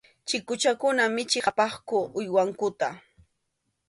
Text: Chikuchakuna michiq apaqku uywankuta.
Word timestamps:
Chikuchakuna 0.27 1.03
michiq 1.15 1.45
apaqku 1.51 1.97
uywankuta. 2.19 2.87